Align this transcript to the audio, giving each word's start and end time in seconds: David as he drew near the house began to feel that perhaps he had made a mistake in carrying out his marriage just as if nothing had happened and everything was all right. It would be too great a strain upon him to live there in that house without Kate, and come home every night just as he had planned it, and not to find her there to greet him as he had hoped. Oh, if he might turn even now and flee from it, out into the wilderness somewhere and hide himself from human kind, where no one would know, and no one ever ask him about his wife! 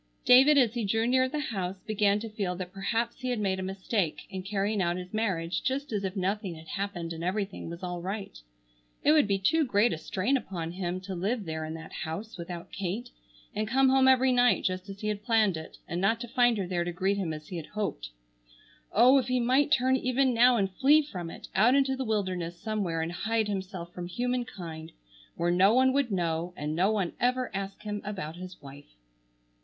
David 0.25 0.57
as 0.57 0.73
he 0.73 0.83
drew 0.83 1.05
near 1.05 1.29
the 1.29 1.37
house 1.37 1.83
began 1.85 2.19
to 2.21 2.29
feel 2.29 2.55
that 2.55 2.73
perhaps 2.73 3.19
he 3.21 3.29
had 3.29 3.37
made 3.39 3.59
a 3.59 3.61
mistake 3.61 4.21
in 4.31 4.41
carrying 4.41 4.81
out 4.81 4.97
his 4.97 5.13
marriage 5.13 5.61
just 5.61 5.93
as 5.93 6.03
if 6.03 6.15
nothing 6.15 6.55
had 6.55 6.69
happened 6.69 7.13
and 7.13 7.23
everything 7.23 7.69
was 7.69 7.83
all 7.83 8.01
right. 8.01 8.41
It 9.03 9.11
would 9.11 9.27
be 9.27 9.37
too 9.37 9.63
great 9.63 9.93
a 9.93 9.99
strain 9.99 10.37
upon 10.37 10.71
him 10.71 11.01
to 11.01 11.13
live 11.13 11.45
there 11.45 11.63
in 11.65 11.75
that 11.75 11.91
house 11.91 12.35
without 12.35 12.71
Kate, 12.71 13.11
and 13.53 13.67
come 13.67 13.89
home 13.89 14.07
every 14.07 14.31
night 14.31 14.63
just 14.63 14.89
as 14.89 15.01
he 15.01 15.07
had 15.07 15.21
planned 15.23 15.55
it, 15.55 15.77
and 15.87 16.01
not 16.01 16.19
to 16.21 16.27
find 16.27 16.57
her 16.57 16.65
there 16.65 16.83
to 16.83 16.91
greet 16.91 17.17
him 17.17 17.31
as 17.31 17.49
he 17.49 17.57
had 17.57 17.67
hoped. 17.67 18.09
Oh, 18.91 19.19
if 19.19 19.27
he 19.27 19.39
might 19.39 19.71
turn 19.71 19.95
even 19.95 20.33
now 20.33 20.57
and 20.57 20.71
flee 20.73 21.03
from 21.03 21.29
it, 21.29 21.47
out 21.53 21.75
into 21.75 21.95
the 21.95 22.03
wilderness 22.05 22.59
somewhere 22.59 23.03
and 23.03 23.11
hide 23.11 23.47
himself 23.47 23.93
from 23.93 24.07
human 24.07 24.45
kind, 24.45 24.93
where 25.35 25.51
no 25.51 25.75
one 25.75 25.93
would 25.93 26.09
know, 26.11 26.55
and 26.57 26.75
no 26.75 26.91
one 26.91 27.13
ever 27.19 27.55
ask 27.55 27.83
him 27.83 28.01
about 28.03 28.35
his 28.37 28.59
wife! 28.63 28.95